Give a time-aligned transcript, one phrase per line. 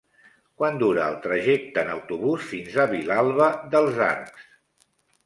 [0.61, 4.49] Quant dura el trajecte en autobús fins a Vilalba dels Arcs?